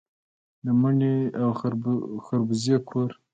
د 0.63 0.65
مڼې 0.81 1.15
او 1.41 1.49
خربوزې 2.25 2.77
کور. 2.89 3.09